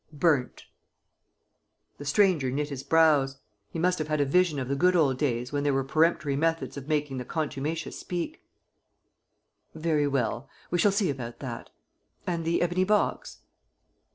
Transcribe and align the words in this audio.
"Burnt." 0.11 0.63
The 1.99 2.05
stranger 2.05 2.49
knit 2.49 2.69
his 2.69 2.81
brows. 2.81 3.37
He 3.69 3.77
must 3.77 3.99
have 3.99 4.07
had 4.07 4.19
a 4.19 4.25
vision 4.25 4.57
of 4.57 4.67
the 4.67 4.75
good 4.75 4.95
old 4.95 5.19
days 5.19 5.51
when 5.51 5.63
there 5.63 5.75
were 5.75 5.83
peremptory 5.83 6.35
methods 6.35 6.75
of 6.75 6.87
making 6.87 7.19
the 7.19 7.23
contumacious 7.23 7.99
speak: 7.99 8.43
"Very 9.75 10.07
well. 10.07 10.49
We 10.71 10.79
shall 10.79 10.91
see 10.91 11.11
about 11.11 11.37
that. 11.41 11.69
And 12.25 12.45
the 12.45 12.63
ebony 12.63 12.83
box?" 12.83 13.41